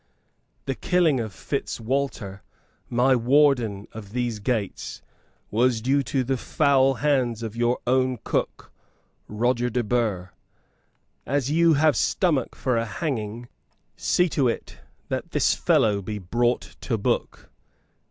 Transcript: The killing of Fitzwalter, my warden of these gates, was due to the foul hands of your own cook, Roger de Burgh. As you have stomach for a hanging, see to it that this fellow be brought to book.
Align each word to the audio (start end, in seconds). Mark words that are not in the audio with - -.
The 0.65 0.73
killing 0.73 1.19
of 1.19 1.31
Fitzwalter, 1.31 2.41
my 2.89 3.15
warden 3.15 3.87
of 3.91 4.13
these 4.13 4.39
gates, 4.39 5.03
was 5.51 5.79
due 5.79 6.01
to 6.01 6.23
the 6.23 6.37
foul 6.37 6.95
hands 6.95 7.43
of 7.43 7.55
your 7.55 7.77
own 7.85 8.17
cook, 8.23 8.71
Roger 9.27 9.69
de 9.69 9.83
Burgh. 9.83 10.29
As 11.27 11.51
you 11.51 11.75
have 11.75 11.95
stomach 11.95 12.55
for 12.55 12.77
a 12.79 12.85
hanging, 12.87 13.47
see 13.95 14.27
to 14.29 14.47
it 14.47 14.79
that 15.09 15.29
this 15.29 15.53
fellow 15.53 16.01
be 16.01 16.17
brought 16.17 16.77
to 16.81 16.97
book. 16.97 17.51